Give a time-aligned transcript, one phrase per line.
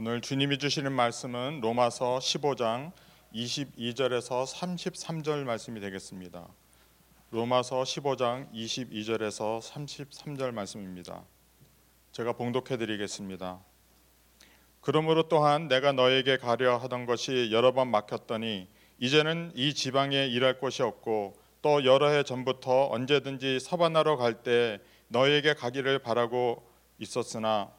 [0.00, 2.92] 오늘 주님이 주시는 말씀은 로마서 15장
[3.34, 6.46] 22절에서 33절 말씀이 되겠습니다.
[7.32, 11.24] 로마서 15장 22절에서 33절 말씀입니다.
[12.12, 13.58] 제가 봉독해 드리겠습니다.
[14.82, 18.68] 그러므로 또한 내가 너에게 가려 하던 것이 여러 번 막혔더니
[19.00, 25.98] 이제는 이 지방에 일할 곳이 없고 또 여러 해 전부터 언제든지 서반하러 갈때 너에게 가기를
[25.98, 26.64] 바라고
[27.00, 27.76] 있었으나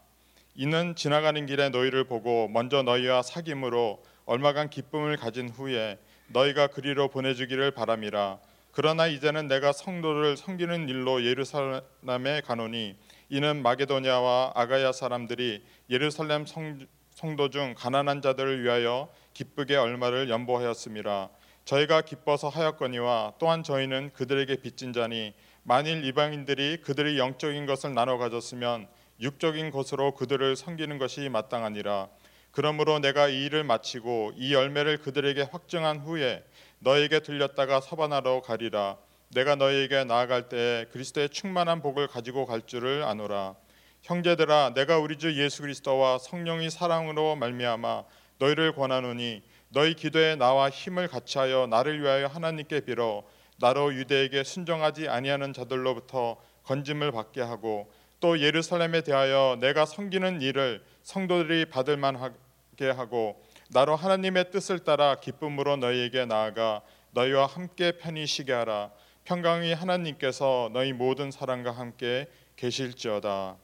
[0.61, 7.71] 이는 지나가는 길에 너희를 보고 먼저 너희와 사귐으로 얼마간 기쁨을 가진 후에 너희가 그리로 보내주기를
[7.71, 8.39] 바람이라.
[8.73, 12.97] 그러나 이제는 내가 성도를 섬기는 일로 예루살렘에 가노니
[13.29, 21.29] 이는 마게도냐와 아가야 사람들이 예루살렘 성, 성도 중 가난한 자들을 위하여 기쁘게 얼마를 연보하였음이라.
[21.63, 28.89] 저희가 기뻐서 하였거니와 또한 저희는 그들에게 빚진 자니 만일 이방인들이 그들의 영적인 것을 나눠 가졌으면
[29.21, 32.09] 육적인 것으로 그들을 섬기는 것이 마땅하니라.
[32.51, 36.43] 그러므로 내가 이 일을 마치고 이 열매를 그들에게 확증한 후에
[36.79, 38.97] 너에게 들렸다가 서반하러 가리라.
[39.29, 43.55] 내가 너희에게 나아갈 때에 그리스도의 충만한 복을 가지고 갈 줄을 아노라.
[44.01, 48.05] 형제들아 내가 우리 주 예수 그리스도와 성령이 사랑으로 말미암아
[48.39, 53.23] 너희를 권하노니 너희 기도에 나와 힘을 같이하여 나를 위하여 하나님께 빌어
[53.57, 61.65] 나로 유대에게 순종하지 아니하는 자들로부터 건짐을 받게 하고 또 예루살렘에 대하여 내가 섬기는 일을 성도들이
[61.65, 68.91] 받을 만하게 하고 나로 하나님의 뜻을 따라 기쁨으로 너희에게 나아가 너희와 함께 편히 쉬게 하라
[69.23, 73.55] 평강이 하나님께서 너희 모든 사랑과 함께 계실지어다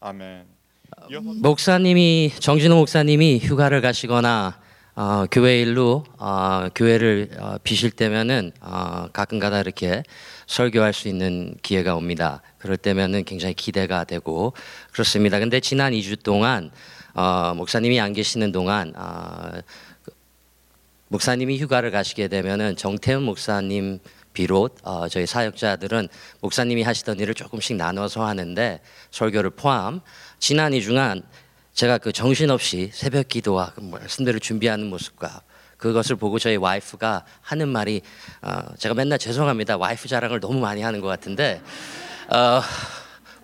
[0.00, 0.46] 아멘.
[1.10, 4.60] 이어서 목사님이 정진호 목사님이 휴가를 가시거나
[4.96, 10.04] 어, 교회 일로 어, 교회를 어, 비실 때면은 어, 가끔가다 이렇게
[10.46, 12.42] 설교할 수 있는 기회가 옵니다.
[12.58, 14.52] 그럴 때면은 굉장히 기대가 되고
[14.92, 15.40] 그렇습니다.
[15.40, 16.70] 근데 지난 2주 동안
[17.12, 19.50] 어, 목사님이 안 계시는 동안 어,
[21.08, 23.98] 목사님이 휴가를 가시게 되면은 정태훈 목사님
[24.32, 26.08] 비롯 어, 저희 사역자들은
[26.40, 30.02] 목사님이 하시던 일을 조금씩 나눠서 하는데 설교를 포함
[30.38, 31.24] 지난 2주간
[31.74, 35.42] 제가 그 정신없이 새벽 기도와 그 말씀들을 준비하는 모습과
[35.76, 38.00] 그것을 보고 저희 와이프가 하는 말이
[38.42, 41.60] 어, 제가 맨날 죄송합니다 와이프 자랑을 너무 많이 하는 것 같은데
[42.28, 42.62] 어,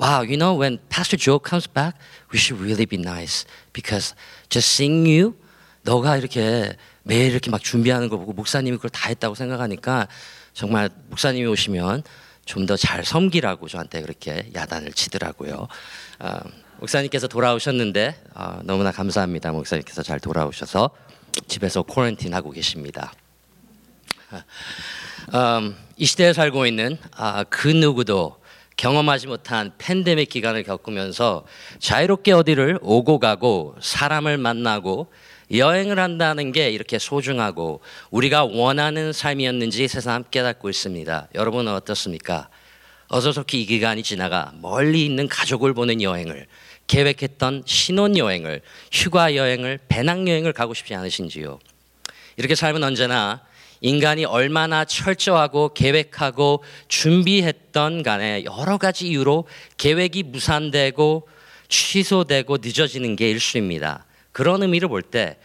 [0.01, 1.99] wow you know when Pastor Joe comes back
[2.33, 4.15] we should really be nice because
[4.49, 5.35] just seeing you
[5.83, 10.07] 너가 이렇게 매일 이렇게 막 준비하는 거 보고 목사님이 그걸 다 했다고 생각하니까
[10.55, 12.05] 정말 목사님이 오시면
[12.47, 15.69] 좀 더 잘 섬기라고 저한테 그렇게 야단을 치더라고요.
[16.19, 16.41] 어,
[16.81, 19.53] 목사님께서 돌아오셨는데 어, 너무나 감사합니다.
[19.53, 20.91] 목사님께서 잘 돌아오셔서
[21.47, 23.13] 집에서 쿼런틴 하고 계십니다.
[25.35, 28.41] 음, 이 시대에 살고 있는 아, 그 누구도
[28.77, 31.45] 경험하지 못한 팬데믹 기간을 겪으면서
[31.81, 35.13] 자유롭게 어디를 오고 가고 사람을 만나고
[35.53, 37.81] 여행을 한다는 게 이렇게 소중하고
[38.11, 41.29] 우리가 원하는 삶이었는지 새삼 깨닫고 있습니다.
[41.35, 42.49] 여러분은 어떻습니까?
[43.09, 46.47] 어서속히 이 기간이 지나가 멀리 있는 가족을 보는 여행을
[46.91, 51.61] 계획했던 신혼 여행을 휴가 여행을 배낭 여행을 가고 싶지 않으신지요?
[52.37, 53.43] 이렇게 삶은 언제나
[53.81, 59.47] 인간이 얼마나 철저하고 계획하고 준비했던 간에 여러 가지 이유로
[59.77, 61.29] 계획이 무산되고
[61.69, 64.05] 취소되고 늦어지는 게 일수입니다.
[64.33, 65.37] 그런 의미를 볼 때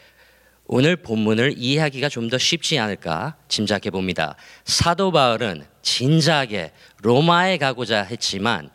[0.68, 4.36] 오늘 본문을 이해하기가 좀 더 쉽지 않을까 짐작해 봅니다.
[4.64, 6.72] 사도 바울은 진작에
[7.04, 8.72] 로마에 가고자 했지만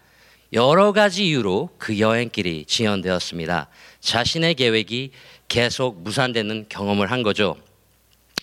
[0.53, 3.69] 여러 가지 이유로 그 여행길이 지연되었습니다.
[4.00, 5.12] 자신의 계획이
[5.49, 7.56] 계속 무산되는 경험을 한 거죠.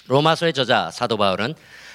[0.08, 1.54] 로마서의 저자 사도 바울은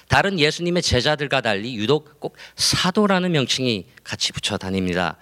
[0.08, 5.16] 다른 예수님의 제자들과 달리 유독 꼭 사도라는 명칭이 같이 붙여 다닙니다.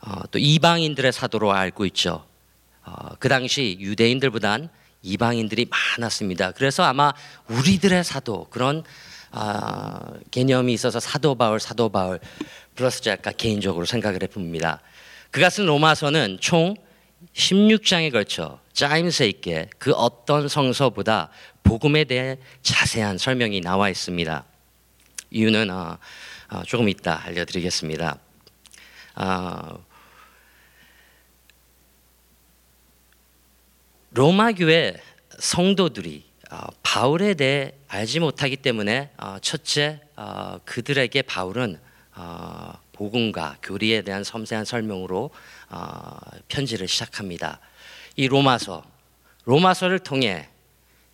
[0.00, 2.26] 어, 또 이방인들의 사도로 알고 있죠.
[2.84, 4.70] 어, 그 당시 유대인들보단
[5.02, 6.52] 이방인들이 많았습니다.
[6.52, 7.12] 그래서 아마
[7.46, 8.82] 우리들의 사도 그런
[9.32, 12.18] 아, 개념이 있어서 사도 바울, 사도 바울
[12.74, 14.80] 플러스 약간 개인적으로 생각을 해봅니다.
[15.30, 16.74] 그가 쓴 로마서는 총
[17.34, 21.30] 16장에 걸쳐 짜임새 있게 그 어떤 성서보다
[21.62, 24.44] 복음에 대해 자세한 설명이 나와 있습니다.
[25.30, 25.98] 이유는 어,
[26.48, 28.18] 어, 조금 이따 알려드리겠습니다.
[29.16, 29.84] 어,
[34.12, 35.00] 로마 교회
[35.38, 36.29] 성도들이 어,
[36.82, 41.78] 바울에 대해 알지 못하기 때문에 어, 첫째 어, 그들에게 바울은
[42.16, 45.30] 어, 복음과 교리에 대한 섬세한 설명으로
[45.68, 46.18] 어,
[46.48, 47.60] 편지를 시작합니다.
[48.16, 48.84] 이 로마서
[49.44, 50.48] 로마서를 통해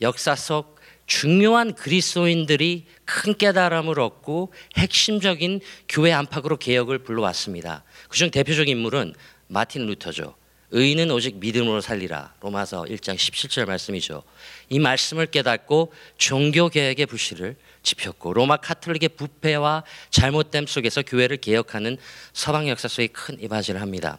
[0.00, 7.84] 역사 속 중요한 그리스도인들이 큰 깨달음을 얻고 핵심적인 교회 안팎으로 개혁을 불러왔습니다.
[8.08, 9.14] 그중 대표적인 인물은
[9.46, 10.34] 마틴 루터죠.
[10.70, 12.34] 의인은 오직 믿음으로 살리라.
[12.40, 14.22] 로마서 1장 17절 말씀이죠.
[14.68, 21.96] 이 말씀을 깨닫고 종교 개혁의 불씨를 지폈고 로마 카톨릭의 부패와 잘못됨 속에서 교회를 개혁하는
[22.32, 24.18] 서방 역사 속에 큰 이바지를 합니다.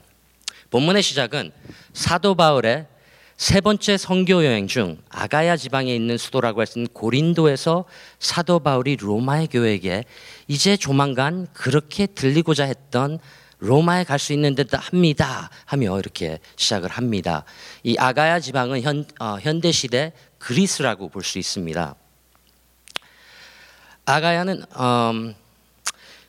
[0.70, 1.52] 본문의 시작은
[1.94, 2.88] 사도 바울의
[3.38, 7.86] 세 번째 선교 여행 중 아가야 지방에 있는 수도라고 할 수 있는 고린도에서
[8.18, 10.06] 사도 바울이 로마의 교회에게
[10.48, 13.20] 이제 조만간 그렇게 들리고자 했던
[13.60, 15.50] 로마에 갈 수 있는 듯 합니다.
[15.66, 17.44] 하며 이렇게 시작을 합니다.
[17.84, 21.96] 이 아가야 지방은 현, 어, 현대 시대 그리스라고 볼 수 있습니다.
[24.06, 25.36] 아가야는 음,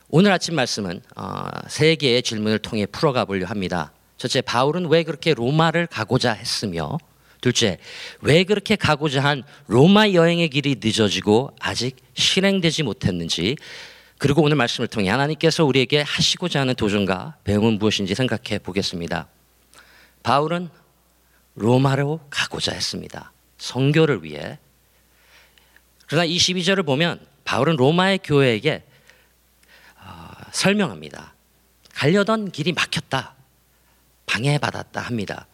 [0.09, 3.93] 오늘 아침 말씀은 어, 세 개의 질문을 통해 풀어가 보려 합니다.
[4.17, 6.99] 첫째, 바울은 왜 그렇게 로마를 가고자 했으며,
[7.41, 7.79] 둘째,
[8.21, 13.55] 왜 그렇게 가고자 한 로마 여행의 길이 늦어지고 아직 실행되지 못했는지,
[14.19, 19.29] 그리고 오늘 말씀을 통해 하나님께서 우리에게 하시고자 하는 도전과 배움은 무엇인지 생각해 보겠습니다.
[20.25, 20.69] 바울은
[21.55, 23.33] 로마로 가고자 했습니다.
[23.59, 24.59] 선교를 위해.
[26.07, 28.85] 그러나 22절을 보면 바울은 로마의 교회에게
[30.01, 31.35] 어, 설명합니다.
[31.95, 33.35] 가려던 길이 막혔다.
[34.27, 35.47] 방해받았다 합니다.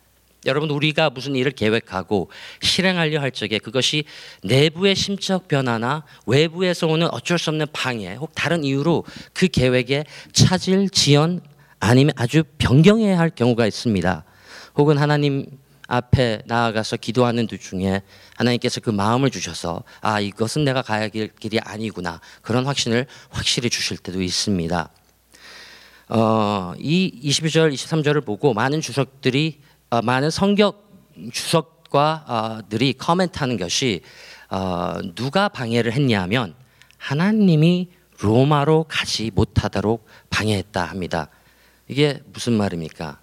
[0.46, 2.31] 여러분 우리가 무슨 일을 계획하고
[2.62, 4.05] 실행하려 할 적에 그것이
[4.43, 10.91] 내부의 심적 변화나 외부에서 오는 어쩔 수 없는 방해 혹 다른 이유로 그 계획에 차질
[10.91, 11.41] 지연
[11.81, 14.25] 아니면 아주 변경해야 할 경우가 있습니다.
[14.76, 15.46] 혹은 하나님
[15.87, 18.02] 앞에 나아가서 기도하는 도중에
[18.37, 23.99] 하나님께서 그 마음을 주셔서 아 이것은 내가 가야 할 길이 아니구나 그런 확신을 확실히 주실
[23.99, 24.90] 때도 있습니다.
[26.08, 30.90] 어, 이 22절, 23절을 보고 많은 주석들이 어, 많은 성격
[31.32, 34.02] 주석과들이 커멘트하는 것이
[34.50, 36.54] 어, 누가 방해를 했냐면
[36.98, 37.90] 하나님이
[38.20, 41.28] 로마로 가지 못하도록 방해했다 합니다.
[41.88, 43.20] 이게 무슨 말입니까?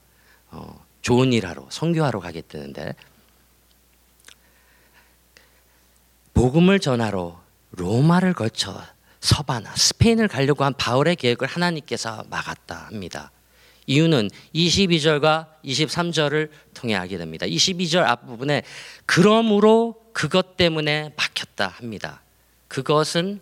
[0.52, 2.94] 어, 좋은 일하러 선교하러 가겠다는데
[6.34, 7.42] 복음을 전하러
[7.72, 8.82] 로마를 거쳐
[9.20, 13.32] 서바나 스페인을 가려고 한 바울의 계획을 하나님께서 막았다 합니다.
[13.88, 17.46] 이유는 22절과 23절을 통해 알게 됩니다.
[17.46, 18.64] 22절 앞부분에
[19.06, 22.22] 그러므로 그것 때문에 막혔다 합니다.
[22.68, 23.42] 그것은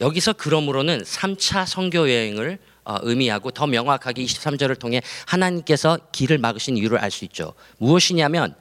[0.00, 6.98] 여기서 그러므로는 3차 선교 여행을 어, 의미하고 더 명확하게 23절을 통해 하나님께서 길을 막으신 이유를
[6.98, 7.54] 알 수 있죠.
[7.78, 8.54] 무엇이냐면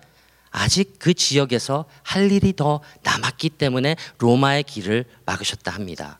[0.52, 6.20] 아직 그 지역에서 할 일이 더 남았기 때문에 로마의 길을 막으셨다 합니다.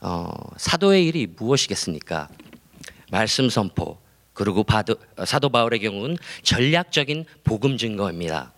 [0.00, 2.28] 어, 사도의 일이 무엇이겠습니까?
[3.10, 3.98] 말씀 선포
[4.38, 4.94] 그리고 바도,
[5.26, 8.52] 사도 바울의 경우는 전략적인 복음 증거입니다.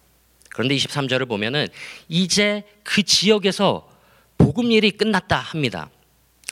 [0.50, 1.68] 그런데 23절을 보면은
[2.06, 3.88] 이제 그 지역에서
[4.36, 5.88] 복음 일이 끝났다 합니다.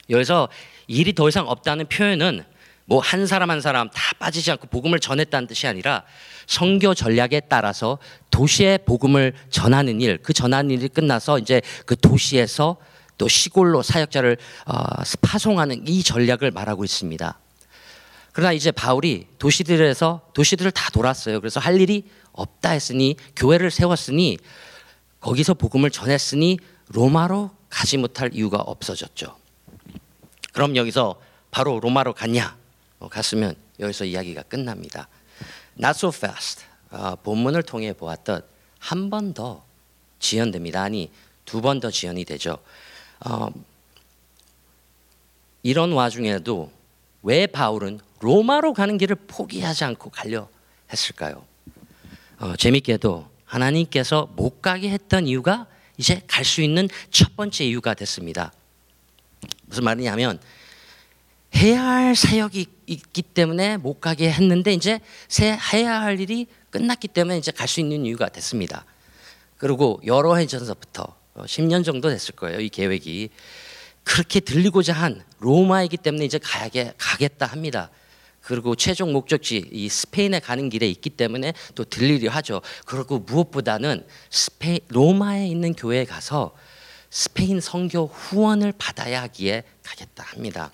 [0.09, 0.49] 여기서
[0.87, 2.43] 일이 더 이상 없다는 표현은
[2.85, 6.05] 뭐 한 사람 한 사람 다 빠지지 않고 복음을 전했다는 뜻이 아니라
[6.47, 7.99] 선교 전략에 따라서
[8.31, 12.77] 도시에 복음을 전하는 일, 그 전하는 일이 끝나서 이제 그 도시에서
[13.19, 14.73] 또 시골로 사역자를 어,
[15.21, 17.39] 파송하는 이 전략을 말하고 있습니다.
[18.33, 21.39] 그러나 이제 바울이 도시들에서 도시들을 다 돌았어요.
[21.41, 24.37] 그래서 할 일이 없다 했으니 교회를 세웠으니
[25.19, 26.59] 거기서 복음을 전했으니
[26.89, 29.35] 로마로 가지 못할 이유가 없어졌죠.
[30.53, 31.19] 그럼 여기서
[31.51, 32.55] 바로 로마로 갔냐?
[32.99, 35.07] 어, 갔으면 여기서 이야기가 끝납니다.
[35.77, 36.65] Not so fast.
[36.91, 38.41] 어, 본문을 통해 보았던
[38.79, 39.63] 한 번 더
[40.19, 40.81] 지연됩니다.
[40.81, 41.11] 아니
[41.45, 42.57] 두 번 더 지연이 되죠.
[43.25, 43.49] 어,
[45.63, 46.71] 이런 와중에도
[47.21, 50.49] 왜 바울은 로마로 가는 길을 포기하지 않고 가려
[50.91, 51.45] 했을까요?
[52.39, 58.53] 어, 재밌게도 하나님께서 못 가게 했던 이유가 이제 갈 수 있는 첫 번째 이유가 됐습니다.
[59.65, 60.39] 무슨 말이냐면
[61.55, 64.99] 해야 할 사역이 있기 때문에 못 가게 했는데 이제
[65.73, 68.85] 해야 할 일이 끝났기 때문에 이제 갈 수 있는 이유가 됐습니다.
[69.57, 72.59] 그리고 여러 해 전서부터 10년 정도 됐을 거예요.
[72.59, 73.29] 이 계획이
[74.03, 77.89] 그렇게 들리고자 한 로마이기 때문에 이제 가게 가겠다 합니다.
[78.41, 82.61] 그리고 최종 목적지 이 스페인에 가는 길에 있기 때문에 또 들리려 하죠.
[82.85, 86.55] 그리고 무엇보다는 스페 로마에 있는 교회에 가서
[87.09, 90.71] 스페인 선교 후원을 받아야 하기에 가겠다 합니다.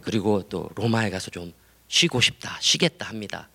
[0.00, 1.52] 그리고 또 로마에 가서 좀
[1.88, 3.48] 쉬고 싶다, 쉬겠다 합니다.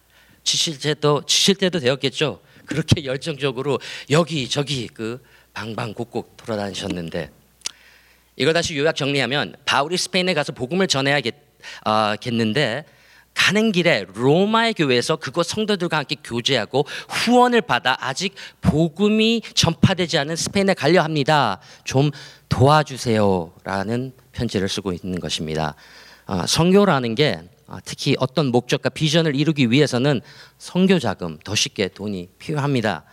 [0.43, 2.41] 지칠 때도 지칠 때도 되었겠죠.
[2.65, 3.79] 그렇게 열정적으로
[4.09, 7.31] 여기 저기 그 방방곡곡 돌아다니셨는데
[8.37, 12.85] 이걸 다시 요약 정리하면 바울이 스페인에 가서 복음을 전해야겠는데
[13.33, 20.73] 가는 길에 로마의 교회에서 그곳 성도들과 함께 교제하고 후원을 받아 아직 복음이 전파되지 않은 스페인에
[20.73, 21.59] 가려 합니다.
[21.83, 22.11] 좀
[22.49, 25.75] 도와주세요라는 편지를 쓰고 있는 것입니다.
[26.27, 30.19] 어, 선교라는 게 아, 특히 어떤 목적과 비전을 이루기 위해서는
[30.57, 33.05] 선교 자금 더 쉽게 돈이 필요합니다.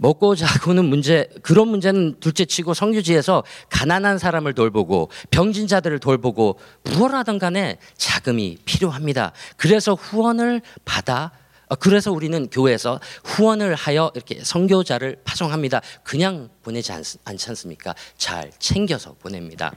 [0.00, 7.38] 먹고 자고는 문제 그런 문제는 둘째치고 성교지에서 가난한 사람을 돌보고 병진 자들을 돌보고 무엇 하든
[7.38, 9.32] 간에 자금이 필요합니다.
[9.58, 11.32] 그래서 후원을 받아
[11.68, 15.82] 어, 그래서 우리는 교회에서 후원을 하여 이렇게 선교자를 파송합니다.
[16.02, 17.94] 그냥 보내지 않, 않지 않습니까?
[18.16, 19.70] 잘 챙겨서 보냅니다.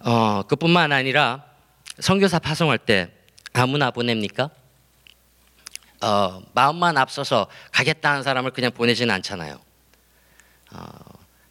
[0.00, 1.44] 어, 그뿐만 아니라
[2.00, 3.12] 선교사 파송할 때
[3.52, 4.50] 아무나 보냅니까?
[6.02, 9.60] 어, 마음만 앞서서 가겠다는 사람을 그냥 보내지는 않잖아요.
[10.72, 10.88] 어,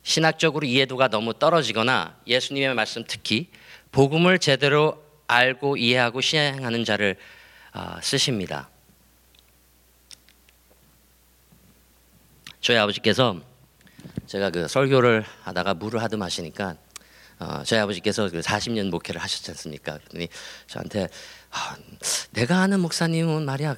[0.03, 3.49] 신학적으로 이해도가 너무 떨어지거나 예수님의 말씀 특히
[3.91, 7.15] 복음을 제대로 알고 이해하고 시행하는 자를
[7.73, 8.69] 어, 쓰십니다.
[12.61, 13.39] 저희 아버지께서
[14.25, 16.75] 제가 그 설교를 하다가 물을 하도 마시니까
[17.39, 19.93] 어, 저희 아버지께서 그 40년 목회를 하셨지 않습니까?
[19.93, 20.27] 그랬더니
[20.67, 21.07] 저한테
[21.51, 21.77] 아,
[22.31, 23.75] 내가 아는 목사님은 말이야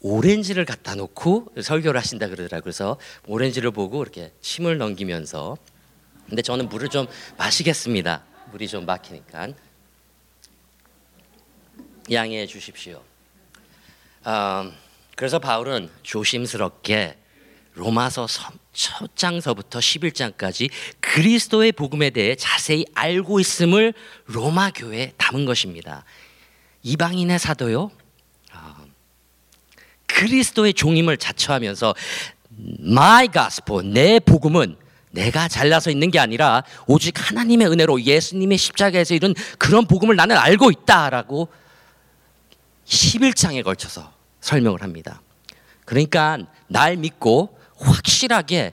[0.00, 2.62] 오렌지를 갖다 놓고 설교를 하신다 그러더라고요.
[2.62, 5.56] 그래서 오렌지를 보고 이렇게 침을 넘기면서
[6.28, 8.24] 근데 저는 물을 좀 마시겠습니다.
[8.52, 9.48] 물이 좀 막히니까
[12.10, 13.02] 양해해 주십시오.
[14.24, 14.72] 어,
[15.16, 17.18] 그래서 바울은 조심스럽게
[17.74, 18.26] 로마서
[18.72, 20.70] 첫 장서부터 11장까지
[21.00, 23.94] 그리스도의 복음에 대해 자세히 알고 있음을
[24.26, 26.04] 로마 교회에 담은 것입니다.
[26.82, 27.90] 이방인의 사도요.
[30.22, 31.94] 아, 그리스도의 종임을 자처하면서
[32.80, 34.76] my gospel 내 복음은
[35.10, 40.70] 내가 잘나서 있는 게 아니라 오직 하나님의 은혜로 예수님의 십자가에서 이룬 그런 복음을 나는 알고
[40.70, 41.48] 있다라고
[42.86, 45.20] 11장에 걸쳐서 설명을 합니다.
[45.84, 46.38] 그러니까
[46.68, 48.72] 날 믿고 확실하게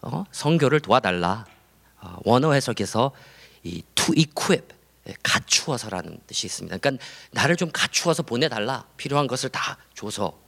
[0.00, 1.46] 어, 성교를 도와달라.
[2.00, 3.12] 어, 원어 해석에서
[3.62, 4.74] 이 to equip
[5.08, 6.76] 예, 갖추어서라는 뜻이 있습니다.
[6.78, 8.84] 그러니까 나를 좀 갖추어서 보내달라.
[8.96, 10.43] 필요한 것을 다 줘서.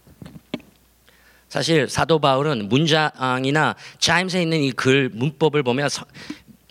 [1.57, 6.05] 사실 사도 바울은 문장이나 자임스에 있는 이 글 문법을 보면 성,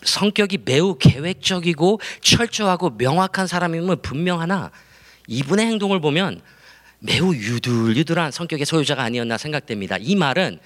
[0.04, 4.70] 성격이 매우 계획적이고 철저하고 명확한 사람임을 분명하나
[5.28, 6.40] 이분의 행동을 보면
[7.00, 9.98] 매우 유들유들한 성격의 소유자가 아니었나 생각됩니다.
[10.00, 10.60] 이 말은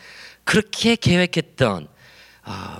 [0.43, 1.98] 그렇게 계획했던 아,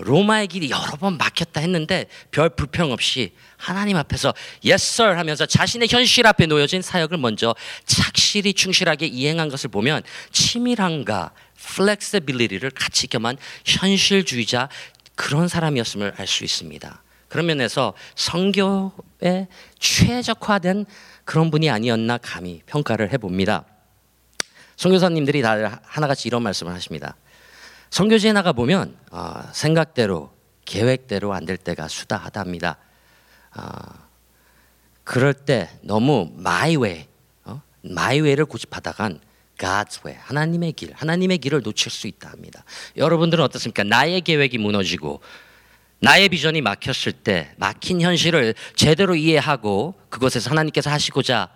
[0.01, 4.33] 로마의 길이 여러 번 막혔다 했는데 별 불평 없이 하나님 앞에서
[4.65, 11.31] yes sir 하면서 자신의 현실 앞에 놓여진 사역을 먼저 착실히 충실하게 이행한 것을 보면 치밀함과
[11.57, 14.69] flexibility를 같이 겸한 현실주의자
[15.15, 17.03] 그런 사람이었음을 알 수 있습니다.
[17.27, 19.47] 그런 면에서 성교에
[19.77, 20.85] 최적화된
[21.25, 23.65] 그런 분이 아니었나 감히 평가를 해봅니다.
[24.77, 27.15] 선교사님들이 다들 하나같이 이런 말씀을 하십니다.
[27.89, 30.31] 선교지에 나가 보면 어, 생각대로
[30.65, 32.77] 계획대로 안 될 때가 수다하답니다.
[33.55, 33.61] 어,
[35.03, 37.07] 그럴 때 너무 my way,
[37.45, 37.61] 어?
[37.83, 39.19] my way를 고집하다간
[39.57, 42.63] God's way, 하나님의 길, 하나님의 길을 놓칠 수 있다 합니다.
[42.95, 43.83] 여러분들은 어떻습니까?
[43.83, 45.21] 나의 계획이 무너지고
[46.01, 51.49] 나의 비전이 막혔을 때 막힌 현실을 제대로 이해하고 그곳에서 하나님께서 하시고자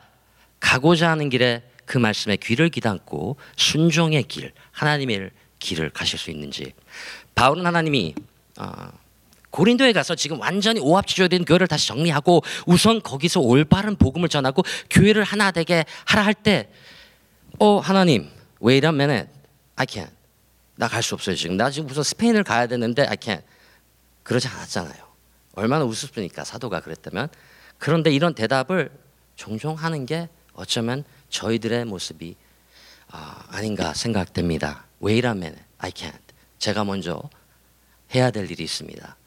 [0.60, 5.30] 가고자 하는 길에 그 말씀에 귀를 기담고 순종의 길, 하나님의
[5.64, 6.74] 길을 가실 수 있는지.
[7.36, 8.14] 바울은 하나님이
[8.60, 8.90] 어,
[9.50, 15.52] 고린도에 가서 지금 완전히 오합지졸된 교회를 다시 정리하고 우선 거기서 올바른 복음을 전하고 교회를 하나
[15.52, 16.70] 되게 하라 할 때
[17.60, 18.30] 어 하나님
[18.66, 18.92] wait a
[19.76, 20.12] I can't.
[20.76, 21.56] 나 갈 수 없어요 지금.
[21.56, 23.44] 나 지금 우선 스페인을 가야 되는데 I can't.
[24.24, 25.02] 그러지 않았잖아요.
[25.56, 26.44] 얼마나 우습습니까?
[26.44, 27.30] 사도가 그랬다면.
[27.78, 28.90] 그런데 이런 대답을
[29.36, 32.36] 종종 하는 게 어쩌면 저희들의 모습이
[33.12, 34.86] 아, 아닌가 생각됩니다.
[35.04, 36.22] Wait a minute, I can't.
[36.60, 37.22] 제가 먼저
[38.16, 39.18] 해야 될 일이 있습니다.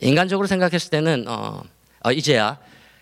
[0.00, 1.62] 인간적으로 생각했을 때는 어,
[2.00, 2.58] 어, 이제야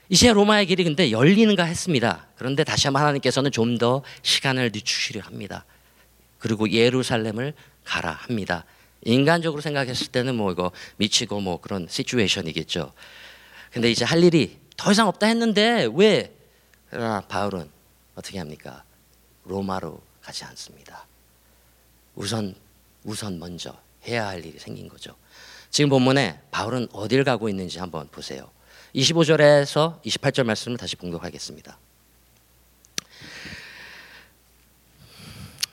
[0.09, 2.27] 이제 로마의 길이 근데 열리는가 했습니다.
[2.37, 5.65] 그런데 다시 한번 하나님께서는 좀 더 시간을 늦추시려 합니다.
[6.39, 8.65] 그리고 예루살렘을 가라 합니다.
[9.05, 12.93] 인간적으로 생각했을 때는 뭐 이거 미치고 뭐 그런 시츄에이션이겠죠.
[13.73, 16.33] 근데 이제 할 일이 더 이상 없다 했는데 왜?
[16.91, 17.69] 그러나 바울은
[18.15, 18.85] 어떻게 합니까?
[19.45, 21.07] 로마로 가지 않습니다.
[22.15, 22.55] 우선
[23.05, 23.77] 우선 먼저
[24.07, 25.15] 해야 할 일이 생긴 거죠.
[25.71, 28.51] 지금 본문에 바울은 어딜 가고 있는지 한번 보세요.
[28.95, 31.79] 25절에서 28절 말씀을 다시 봉독하겠습니다.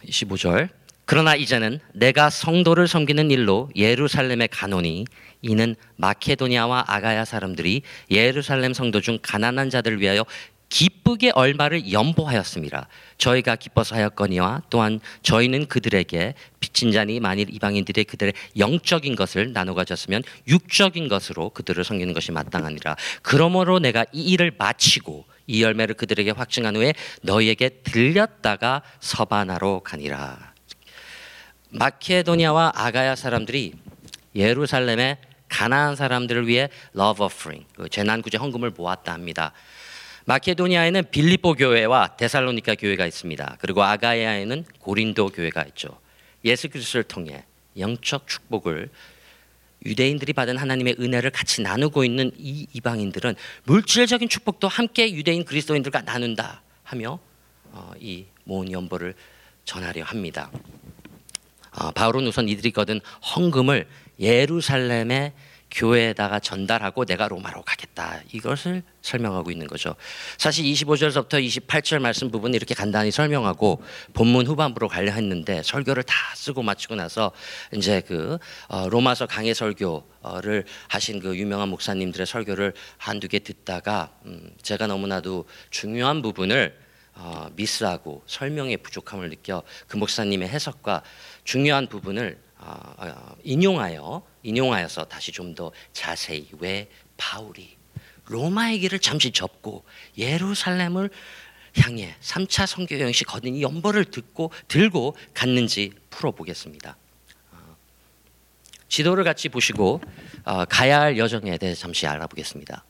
[0.05, 0.69] 25절
[1.05, 5.05] 그러나 이제는 내가 성도를 섬기는 일로 예루살렘에 가노니
[5.41, 7.81] 이는 마케도니아와 아가야 사람들이
[8.11, 10.23] 예루살렘 성도 중 가난한 자들을 위하여
[10.69, 12.87] 기쁘게 얼마를 연보하였습니다.
[13.17, 20.23] 저희가 기뻐서 하였거니와 또한 저희는 그들에게 빚진 자니 만일 이방인들이 그들의 영적인 것을 나눠 가졌으면
[20.47, 22.95] 육적인 것으로 그들을 섬기는 것이 마땅하니라.
[23.23, 30.53] 그러므로 내가 이 일을 마치고 이 열매를 그들에게 확증한 후에 너희에게 들렸다가 서바나로 가니라.
[31.71, 33.73] 마케도니아와 아가야 사람들이
[34.35, 39.51] 예루살렘에 가나안 사람들을 위해 love offering, 그 재난 구제 헌금을 모았다 합니다.
[40.29, 43.57] 마케도니아에는 빌립보 교회와 데살로니가 교회가 있습니다.
[43.59, 45.99] 그리고 아가야에는 고린도 교회가 있죠.
[46.45, 47.45] 예수 그리스도를 통해
[47.75, 48.89] 영적 축복을
[49.87, 53.33] 유대인들이 받은 하나님의 은혜를 같이 나누고 있는 이 이방인들은
[53.63, 57.17] 물질적인 축복도 함께 유대인 그리스도인들과 나눈다 하며
[57.71, 59.15] 어, 이 모은 연보를
[59.65, 60.51] 전하려 합니다.
[61.71, 63.01] 어, 바울은 우선 이들이 거둔
[63.35, 63.87] 헌금을
[64.19, 65.33] 예루살렘의
[65.71, 69.95] 교회에다가 전달하고 내가 로마로 가겠다 이것을 설명하고 있는 거죠.
[70.37, 73.81] 사실 25절부터 28절 말씀 부분 이렇게 간단히 설명하고
[74.13, 77.31] 본문 후반부로 가려 했는데 설교를 다 쓰고 마치고 나서
[77.73, 84.51] 이제 그 어, 로마서 강해 설교를 하신 그 유명한 목사님들의 설교를 한두 개 듣다가 음,
[84.61, 86.75] 제가 너무나도 중요한 부분을
[87.15, 91.03] 어, 미스하고 설명의 부족함을 느껴 그 목사님의 해석과
[91.43, 92.37] 중요한 부분을
[93.43, 97.75] 인용하여 인용하여서 다시 좀 더 자세히 왜 바울이
[98.25, 99.83] 로마의 길을 잠시 접고
[100.17, 101.09] 예루살렘을
[101.77, 106.95] 향해 3차 선교 여행 시 거둔 이 연보를 듣고 들고 갔는지 풀어보겠습니다.
[107.51, 107.57] 어,
[108.87, 110.01] 지도를 같이 보시고
[110.45, 112.83] 어, 가야 할 여정에 대해 잠시 알아보겠습니다.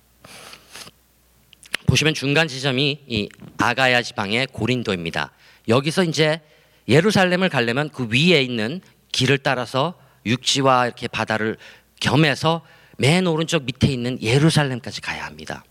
[1.87, 5.31] 보시면 중간 지점이 이 아가야 지방의 고린도입니다.
[5.67, 6.41] 여기서 이제
[6.87, 11.57] 예루살렘을 가려면 그 위에 있는 길을 따라서 육지와 이렇게 바다를
[11.99, 12.61] 겸해서
[12.97, 15.63] 맨 오른쪽 밑에 있는 예루살렘까지 가야 합니다.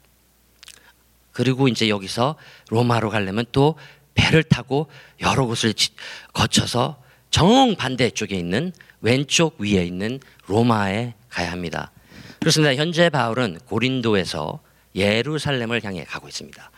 [1.32, 2.36] 그리고 이제 여기서
[2.70, 3.76] 로마로 가려면 또
[4.14, 4.90] 배를 타고
[5.20, 5.90] 여러 곳을 지-
[6.32, 11.92] 거쳐서 정 반대쪽에 있는 왼쪽 위에 있는 로마에 가야 합니다.
[12.40, 12.74] 그렇습니다.
[12.74, 14.60] 현재 바울은 고린도에서
[14.96, 16.70] 예루살렘을 향해 가고 있습니다.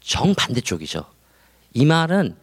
[0.00, 1.04] 정 반대쪽이죠.
[1.74, 2.36] 이 말은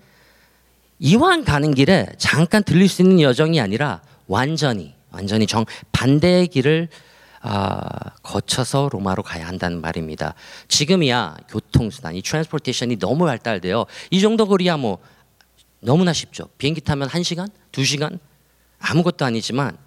[1.07, 6.88] 이왕 가는 길에 잠깐 들릴 수 있는 여정이 아니라 완전히 완전히 정 반대의 길을
[7.41, 7.82] 아,
[8.23, 10.34] 거쳐서 로마로 가야 한다는 말입니다.
[10.69, 13.86] 지금이야 교통수단, 이 transportation이 너무 발달돼요.
[14.12, 14.99] 이 정도 거리야 뭐
[15.82, 16.47] 너무나 쉽죠.
[16.58, 18.17] 비행기 타면 1시간, 2시간
[18.80, 19.77] 아무것도 아니지만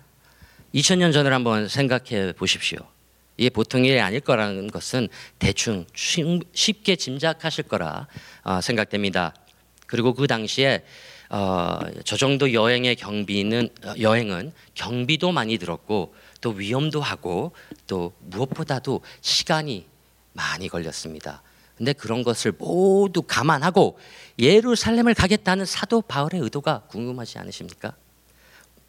[0.74, 2.80] 2000년 전을 한번 생각해 보십시오.
[3.38, 8.06] 이게 보통 일이 아닐 거라는 것은 대충 쉽- 쉽게 짐작하실 거라
[8.44, 9.32] 어, 생각됩니다.
[9.86, 10.84] 그리고 그 당시에
[11.28, 17.52] 어, 저 정도 여행의 경비는 어, 여행은 경비도 많이 들었고 또 위험도 하고
[17.86, 19.86] 또 무엇보다도 시간이
[20.32, 21.42] 많이 걸렸습니다.
[21.76, 23.98] 근데 그런 것을 모두 감안하고
[24.38, 27.94] 예루살렘을 가겠다는 사도 바울의 의도가 궁금하지 않으십니까?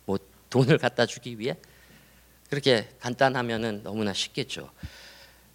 [0.06, 0.18] 뭐
[0.50, 1.58] 돈을 갖다 주기 위해
[2.50, 4.70] 그렇게 간단하면은 너무나 쉽겠죠.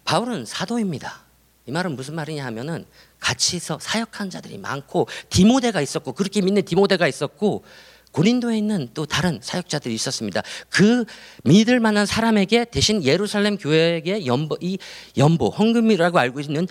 [0.05, 1.23] 바울은 사도입니다.
[1.65, 2.85] 이 말은 무슨 말이냐 하면은
[3.19, 7.63] 같이 서 사역한 자들이 많고 디모데가 있었고 그렇게 믿는 디모데가 있었고
[8.11, 10.43] 고린도에 있는 또 다른 사역자들이 있었습니다.
[10.69, 11.05] 그
[11.45, 14.77] 믿을 만한 사람에게 대신 예루살렘 교회에게 연보 이
[15.17, 16.67] 연보 헌금이라고 알고 있는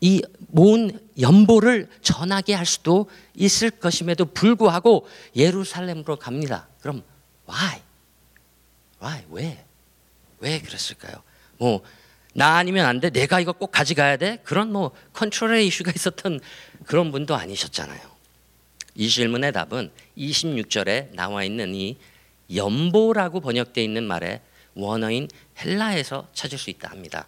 [0.00, 6.66] 이 모은 연보를 전하게 할 수도 있을 것임에도 불구하고 예루살렘으로 갑니다.
[6.80, 7.02] 그럼
[7.48, 7.82] why?
[9.02, 9.24] why?
[9.30, 9.64] 왜?
[10.40, 11.22] 왜 그랬을까요?
[11.58, 11.82] 뭐
[12.34, 13.10] 나 아니면 안 돼.
[13.10, 14.38] 내가 이거 꼭 가져가야 돼.
[14.44, 16.40] 그런 뭐 컨트롤의 이슈가 있었던
[16.84, 18.00] 그런 분도 아니셨잖아요.
[18.94, 21.96] 이 질문의 답은 26절에 나와 있는 이
[22.54, 24.40] 연보라고 번역되어 있는 말의
[24.74, 27.26] 원어인 헬라에서 찾을 수 있다 합니다.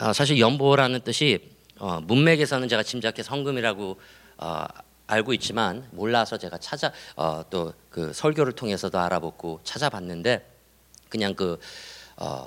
[0.00, 4.00] 어, 사실 연보라는 뜻이 어, 문맥에서는 제가 짐작해서 헌금이라고
[4.38, 4.64] 어,
[5.08, 10.48] 알고 있지만 몰라서 제가 찾아 어, 또 그 설교를 통해서도 알아보고 찾아봤는데
[11.08, 11.58] 그냥 그
[12.16, 12.46] 어,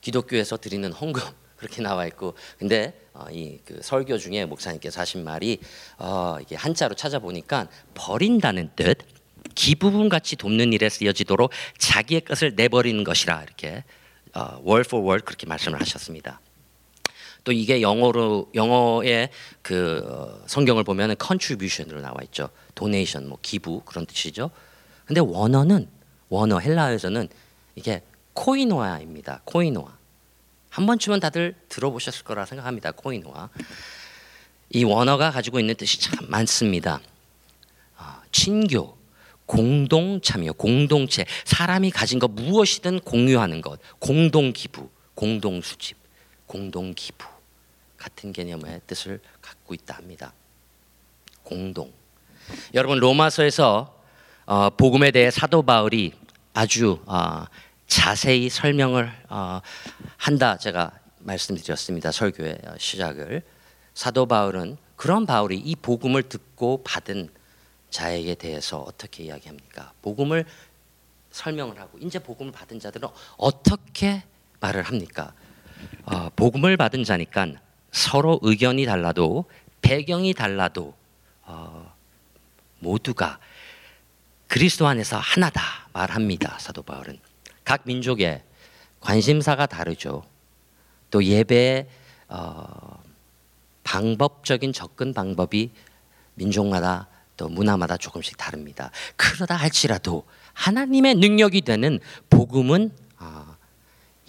[0.00, 1.20] 기독교에서 드리는 헌금
[1.58, 5.58] 그렇게 나와 있고 근데 어, 이그 설교 중에 목사님께서 하신 말이
[5.98, 8.98] 어, 이게 한자로 찾아보니까 버린다는 뜻
[9.56, 13.82] 기부분 같이 돕는 일에 쓰여지도록 자기의 것을 내버리는 것이라 이렇게
[14.34, 16.40] 어, word for word 그렇게 말씀을 하셨습니다.
[17.44, 19.30] 또 이게 영어로 영어의
[19.62, 22.48] 그 어, 성경을 보면은 contribution으로 나와 있죠.
[22.74, 24.50] donation 뭐 기부 그런 뜻이죠.
[25.06, 25.88] 근데 원어는
[26.28, 27.28] 원어 헬라어에서는
[27.74, 28.02] 이게
[28.34, 29.42] 코이노아입니다.
[29.44, 29.98] 코이노아.
[30.70, 32.92] 한 번쯤은 다들 들어보셨을 거라 생각합니다.
[32.92, 33.50] 코이노아.
[34.70, 37.00] 이 원어가 가지고 있는 뜻이 참 많습니다.
[37.96, 38.96] 아, 친교,
[39.44, 45.98] 공동 참여, 공동체, 사람이 가진 것 무엇이든 공유하는 것, 공동 기부, 공동 수집,
[46.46, 47.31] 공동 기부
[48.02, 50.32] 같은 개념의 뜻을 갖고 있다 합니다.
[51.44, 51.92] 공동.
[52.74, 53.96] 여러분 로마서에서
[54.44, 56.12] 어, 복음에 대해 사도 바울이
[56.52, 57.44] 아주 어,
[57.86, 59.60] 자세히 설명을 어,
[60.16, 63.42] 한다 제가 말씀드렸습니다 설교의 어, 시작을
[63.94, 67.30] 사도 바울은 그런 바울이 이 복음을 듣고 받은
[67.90, 69.92] 자에게 대해서 어떻게 이야기합니까?
[70.02, 70.44] 복음을
[71.30, 74.24] 설명을 하고 이제 복음을 받은 자들은 어떻게
[74.58, 75.34] 말을 합니까?
[76.06, 77.62] 어, 복음을 받은 자니까
[77.92, 79.44] 서로 의견이 달라도
[79.82, 80.94] 배경이 달라도
[81.42, 81.94] 어,
[82.80, 83.38] 모두가
[84.48, 86.58] 그리스도 안에서 하나다 말합니다.
[86.58, 87.18] 사도 바울은
[87.64, 88.42] 각 민족의
[89.00, 90.24] 관심사가 다르죠.
[91.10, 91.86] 또 예배의
[92.28, 93.02] 어,
[93.84, 95.70] 방법적인 접근 방법이
[96.34, 98.90] 민족마다 또 문화마다 조금씩 다릅니다.
[99.16, 100.24] 그러다 할지라도
[100.54, 101.98] 하나님의 능력이 되는
[102.30, 103.56] 복음은 아,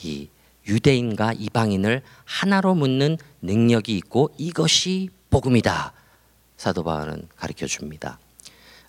[0.04, 0.30] 이
[0.68, 5.94] 유대인과 이방인을 하나로 묻는 능력이 있고 이것이 복음이다.
[6.58, 8.20] 사도 바울은 가르쳐 줍니다.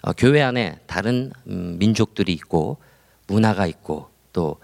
[0.03, 2.79] 어, 교회 안에 다른 음, 민족들이 있고
[3.27, 4.61] 문화가 있고 또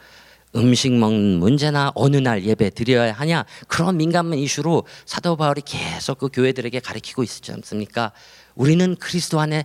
[0.55, 6.29] 음식 먹는 문제나 어느 날 예배 드려야 하냐 그런 민감한 이슈로 사도 바울이 계속 그
[6.29, 8.13] 교회들에게 가르치고 있지 않습니까?
[8.55, 9.65] 우리는 그리스도 안에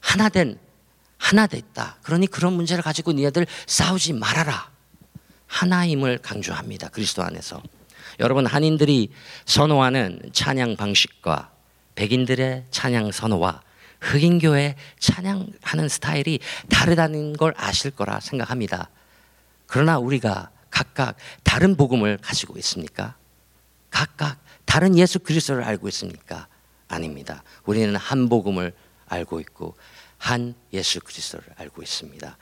[0.00, 0.58] 하나 된
[1.18, 1.96] 하나 됐다.
[2.02, 4.70] 그러니 그런 문제를 가지고 니네들 싸우지 말아라.
[5.46, 6.88] 하나임을 강조합니다.
[6.88, 7.62] 그리스도 안에서.
[8.20, 9.10] 여러분 한인들이
[9.44, 11.52] 선호하는 찬양 방식과
[11.94, 13.62] 백인들의 찬양 선호와
[14.00, 18.90] 흑인 교회 찬양하는 스타일이 다르다는 걸 아실 거라 생각합니다.
[19.66, 23.16] 그러나 우리가 각각 다른 복음을 가지고 있습니까?
[23.90, 26.48] 각각 다른 예수 그리스도를 알고 있습니까?
[26.88, 27.42] 아닙니다.
[27.64, 28.74] 우리는 한 복음을
[29.06, 29.76] 알고 있고
[30.18, 32.36] 한 예수 그리스도를 알고 있습니다.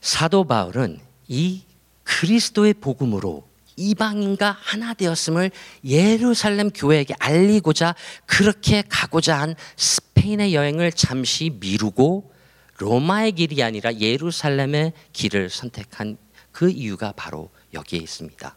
[0.00, 1.62] 사도 바울은 이
[2.04, 5.50] 그리스도의 복음으로 이방인과 하나 되었음을
[5.84, 7.94] 예루살렘 교회에게 알리고자
[8.26, 12.32] 그렇게 가고자 한 스페인의 여행을 잠시 미루고
[12.78, 16.18] 로마의 길이 아니라 예루살렘의 길을 선택한
[16.50, 18.56] 그 이유가 바로 여기에 있습니다.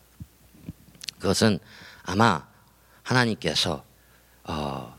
[1.19, 1.59] 그것은
[2.03, 2.47] 아마
[3.03, 3.85] 하나님께서
[4.43, 4.95] 어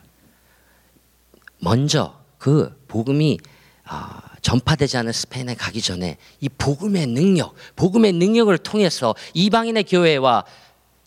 [1.58, 3.38] 먼저 그 복음이
[3.88, 10.44] 어 전파되지 않은 스페인에 가기 전에 이 복음의 능력, 복음의 능력을 통해서 이방인의 교회와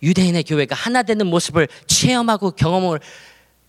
[0.01, 2.99] 유대인의 교회가 하나 되는 모습을 체험하고 경험을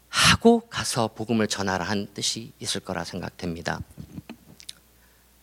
[0.09, 3.81] 하고 가서 복음을 전하라 한 뜻이 있을 거라 생각됩니다.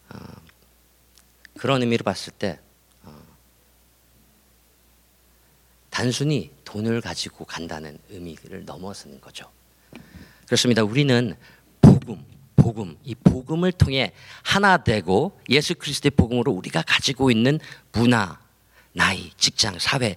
[0.10, 0.18] 어,
[1.58, 2.60] 그런 의미로 봤을 때
[3.04, 3.14] 어,
[5.90, 9.50] 단순히 돈을 가지고 간다는 의미를 넘어서는 거죠.
[10.46, 10.84] 그렇습니다.
[10.84, 11.36] 우리는
[11.82, 12.26] 복음,
[12.58, 14.12] 복음, 이 복음을 통해
[14.44, 17.60] 하나 되고 예수 그리스도의 복음으로 우리가 가지고 있는
[17.94, 18.40] 문화,
[18.92, 20.16] 나이, 직장, 사회,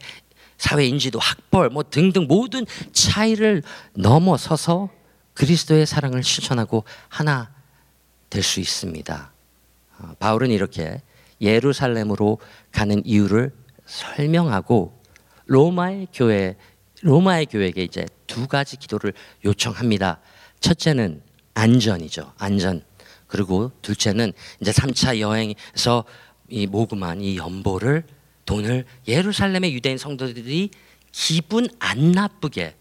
[0.59, 3.63] 사회 인지도, 학벌 뭐 등등 모든 차이를
[3.95, 4.89] 넘어서서
[5.35, 7.55] 그리스도의 사랑을 실천하고 하나
[8.31, 9.33] 될 수 있습니다.
[9.99, 11.03] 어, 바울은 이렇게
[11.41, 12.39] 예루살렘으로
[12.73, 13.53] 가는 이유를
[13.87, 15.01] 설명하고
[15.47, 16.57] 로마의 교회
[17.03, 19.13] 로마의 교회에게 이제 두 가지 기도를
[19.45, 20.21] 요청합니다.
[20.61, 21.23] 첫째는
[21.61, 22.33] 안전이죠.
[22.39, 22.83] 안전.
[23.27, 26.05] 그리고 둘째는 이제 3차 여행에서
[26.49, 28.05] 이 모금한 이 연보를
[28.47, 30.71] 돈을 예루살렘의 유대인 성도들이
[31.13, 32.77] 기분 안 나쁘게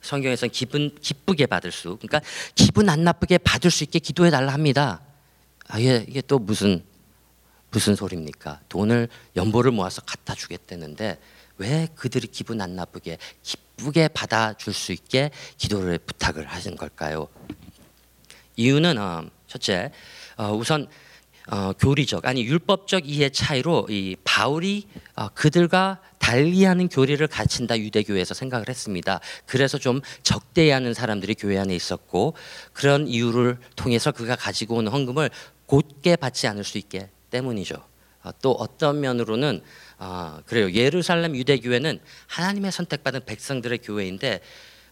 [0.00, 2.20] 성경에서는 기분 기쁘게 받을 수 그러니까
[2.54, 5.00] 기분 안 나쁘게 받을 수 있게 기도해 달라 합니다.
[5.68, 6.84] 아, 이게, 이게 또 무슨
[7.70, 8.60] 무슨 소리입니까?
[8.68, 11.18] 돈을 연보를 모아서 갖다 주겠다는데
[11.58, 17.28] 왜 그들이 기분 안 나쁘게 기쁘게 받아 줄 수 있게 기도를 부탁을 하신 걸까요?
[18.56, 19.90] 이유는 어, 첫째
[20.36, 20.88] 어, 우선
[21.48, 24.86] 어, 교리적 아니 율법적 이해 차이로 이 바울이
[25.16, 29.20] 어, 그들과 달리하는 교리를 가르친다 유대교회에서 생각을 했습니다.
[29.44, 32.34] 그래서 좀 적대하는 사람들이 교회 안에 있었고
[32.72, 35.30] 그런 이유를 통해서 그가 가지고 온 헌금을
[35.66, 37.74] 곧게 받지 않을 수 있게 때문이죠.
[38.22, 39.62] 어, 또 어떤 면으로는
[39.98, 40.70] 아, 그래요.
[40.72, 44.40] 예루살렘 유대교회는 하나님의 선택받은 백성들의 교회인데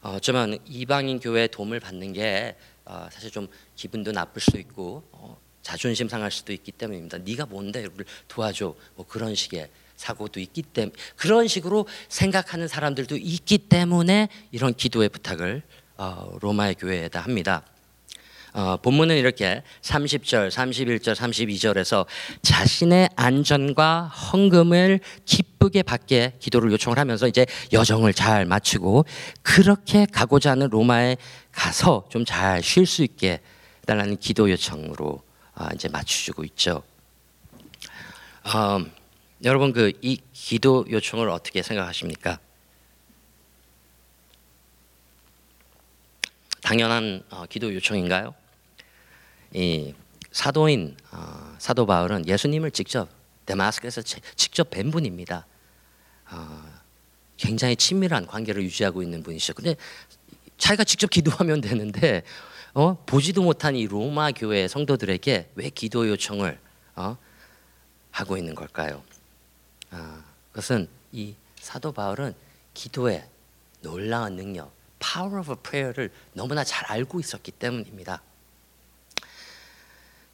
[0.02, 2.56] 어, 어쩌면 이방인 교회의 도움을 받는 게
[2.90, 7.18] 어, 사실 좀 기분도 나쁠 수 있고 어, 자존심 상할 수도 있기 때문입니다.
[7.18, 13.58] 네가 뭔데 우리를 도와줘 뭐 그런 식의 사고도 있기 때문에 그런 식으로 생각하는 사람들도 있기
[13.58, 15.62] 때문에 이런 기도의 부탁을
[15.98, 17.64] 어, 로마의 교회에다 합니다.
[18.52, 22.06] 어, 본문은 이렇게 30절, 31절, 32절에서
[22.42, 29.04] 자신의 안전과 헌금을 기쁘게 받게 기도를 요청을 하면서 이제 여정을 잘 마치고
[29.42, 31.16] 그렇게 가고자 하는 로마에
[31.52, 33.40] 가서 좀 잘 쉴 수 있게
[33.86, 35.22] 달라는 기도 요청으로
[35.54, 36.82] 어, 이제 맞춰주고 있죠.
[38.44, 38.80] 어,
[39.44, 42.38] 여러분 그 이 기도 요청을 어떻게 생각하십니까?
[46.62, 48.34] 당연한 어, 기도 요청인가요?
[49.54, 49.94] 이
[50.32, 53.08] 사도인 어, 사도 바울은 예수님을 직접
[53.46, 55.46] 데마스크에서 치- 직접 뵌 분입니다.
[56.30, 56.80] 어,
[57.36, 59.54] 굉장히 친밀한 관계를 유지하고 있는 분이시죠.
[59.54, 59.74] 근데
[60.58, 62.22] 자기가 직접 기도하면 되는데
[62.74, 63.02] 어?
[63.06, 66.58] 보지도 못한 이 로마 교회 성도들에게 왜 기도 요청을
[66.96, 67.16] 어?
[68.12, 69.02] 하고 있는 걸까요?
[69.90, 72.34] 아, 그것은 이 사도 바울은
[72.74, 73.26] 기도의
[73.80, 78.22] 놀라운 능력, power of prayer를 너무나 잘 알고 있었기 때문입니다.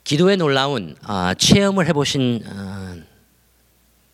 [0.05, 3.03] 기도의 놀라운 아, 체험을 해보신 어,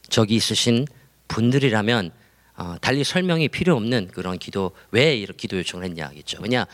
[0.08, 0.86] 적이 있으신
[1.28, 2.12] 분들이라면
[2.56, 6.38] 어, 달리 설명이 필요 없는 그런 기도 왜 이렇게 기도 요청을 했냐겠죠.
[6.40, 6.66] 왜냐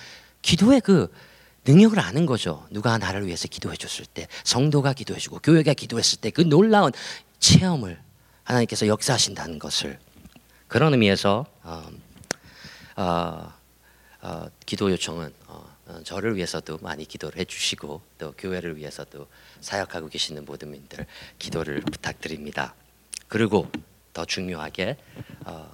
[0.43, 1.13] 기도의 그
[1.67, 2.67] 능력을 아는 거죠.
[2.71, 6.93] 누가 나를 위해서 기도해 줬을 때, 성도가 기도해 주고 교회가 기도했을 때 그 놀라운
[7.41, 8.01] 체험을
[8.45, 9.99] 하나님께서 역사하신다는 것을
[10.67, 11.85] 그런 의미에서 어,
[12.97, 13.53] 어,
[14.21, 19.27] 어, 기도 요청은 어, 어, 저를 위해서도 많이 기도를 해주시고 또 교회를 위해서도
[19.61, 21.07] 사역하고 계시는 모든 분들
[21.39, 22.75] 기도를 부탁드립니다.
[23.29, 23.71] 그리고
[24.13, 24.97] 더 중요하게
[25.45, 25.71] 어,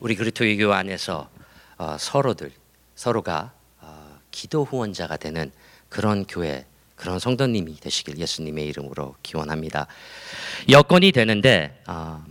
[0.00, 1.30] 우리 그리스도의 교회 안에서
[1.78, 2.52] 어, 서로들
[2.94, 5.50] 서로가 어, 기도 후원자가 되는
[5.88, 9.86] 그런 교회 그런 성도님이 되시길 예수님의 이름으로 기원합니다.
[10.68, 12.22] 여건이 되는데 어,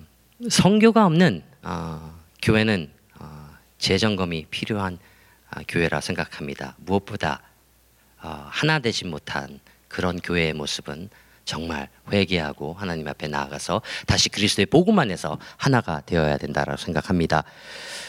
[0.49, 3.49] 성교가 없는 어, 교회는 어,
[3.79, 5.10] 재점검이 필요한 아,
[5.67, 6.75] 교회라 생각합니다.
[6.77, 7.41] 무엇보다
[8.21, 11.09] 어, 하나 되지 못한 그런 교회의 모습은
[11.45, 17.43] 정말 회개하고 하나님 앞에 나아가서 다시 그리스도의 복음 안에서 하나가 되어야 된다라고 생각합니다.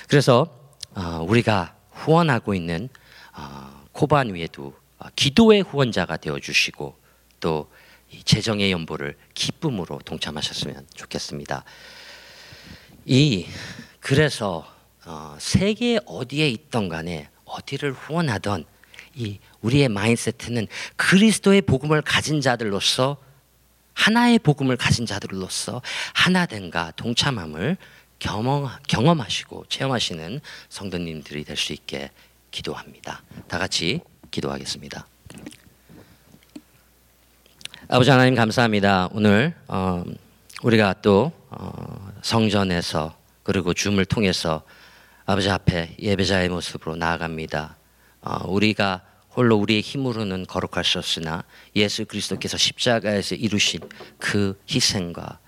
[0.08, 0.46] 그래서
[0.94, 2.88] 어, 우리가 후원하고 있는
[3.34, 6.96] 어, 코반 위에도 어, 기도의 후원자가 되어 주시고
[7.40, 11.64] 또이 재정의 연보를 기쁨으로 동참하셨으면 좋겠습니다.
[13.06, 13.46] 이
[14.00, 14.66] 그래서
[15.04, 18.64] 어, 세계 어디에 있던 간에 어디를 후원하던
[19.14, 23.18] 이 우리의 마인세트는 그리스도의 복음을 가진 자들로서
[23.94, 25.82] 하나의 복음을 가진 자들로서
[26.14, 27.76] 하나된가 동참함을
[28.18, 32.10] 경험, 경험하시고 체험하시는 성도님들이 될 수 있게
[32.50, 33.22] 기도합니다.
[33.48, 35.06] 다 같이 기도하겠습니다.
[37.88, 39.08] 아버지 하나님 감사합니다.
[39.12, 40.04] 오늘 어,
[40.62, 44.62] 우리가 또 어, 성전에서 그리고 줌을 통해서
[45.32, 47.78] 아버지 앞에 예배자의 모습으로 나아갑니다.
[48.20, 49.00] 어, 우리가
[49.34, 51.42] 홀로 우리의 힘으로는 거룩할 수 없으나
[51.74, 53.80] 예수 그리스도께서 십자가에서 이루신
[54.18, 55.38] 그 희생과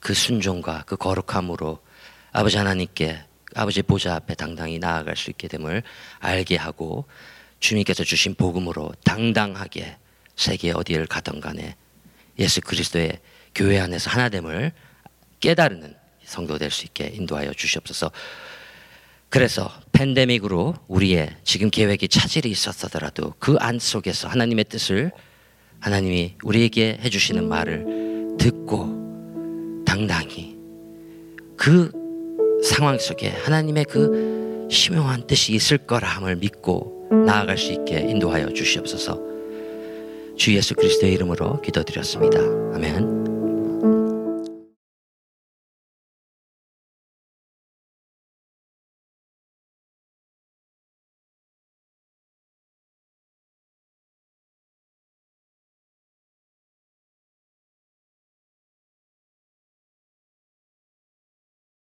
[0.00, 1.78] 그 순종과 그 거룩함으로
[2.32, 3.22] 아버지 하나님께
[3.54, 5.84] 아버지 보좌 앞에 당당히 나아갈 수 있게 됨을
[6.18, 7.06] 알게 하고
[7.60, 9.98] 주님께서 주신 복음으로 당당하게
[10.34, 11.76] 세계 어디를 가던 간에
[12.40, 13.20] 예수 그리스도의
[13.54, 14.72] 교회 안에서 하나됨을
[15.38, 18.10] 깨달는 성도 될 수 있게 인도하여 주시옵소서.
[19.32, 25.10] 그래서 팬데믹으로 우리의 지금 계획이 차질이 있었더라도 그 안 속에서 하나님의 뜻을
[25.80, 30.54] 하나님이 우리에게 해주시는 말을 듣고 당당히
[31.56, 31.90] 그
[32.62, 39.18] 상황 속에 하나님의 그 심용한 뜻이 있을 거라함을 믿고 나아갈 수 있게 인도하여 주시옵소서.
[40.36, 42.38] 주 예수 그리스도의 이름으로 기도드렸습니다.
[42.74, 43.31] 아멘.